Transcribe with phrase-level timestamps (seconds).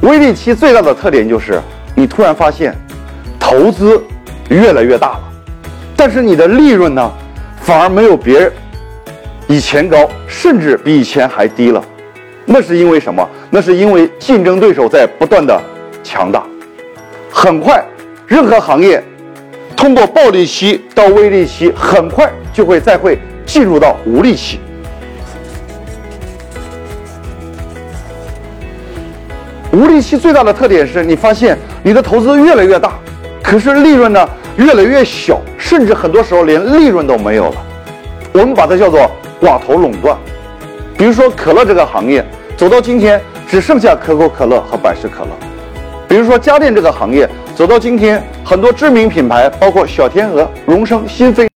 [0.00, 1.60] 微利期最大的特点就是，
[1.94, 2.74] 你突然发现，
[3.38, 4.02] 投资
[4.48, 5.20] 越来越大了，
[5.96, 7.12] 但是你的利润呢，
[7.60, 8.52] 反而没有别人
[9.48, 11.84] 以前高，甚至比以前还低了。
[12.46, 13.28] 那是因为什么？
[13.50, 15.60] 那是因为竞争对手在不断的
[16.02, 16.44] 强大。
[17.30, 17.84] 很快，
[18.26, 19.02] 任何行业
[19.76, 24.60] 通过暴利期到微利期，很快就会再会进入到无利期。
[29.72, 32.92] 无利期最大的特点是你发现你的投资越来越大，
[33.42, 37.56] 可是利润呢越来越小，甚至很多时候连利润都没有了。
[38.32, 40.16] 我们把它叫做寡头垄断。
[40.96, 42.24] 比如说可乐这个行业，
[42.56, 45.30] 走到今天只剩下可口可乐和百事可乐。
[46.08, 51.47] 比如说家电这个行业，走到今天，很多知名品牌，包括小天鹅、荣升、新飞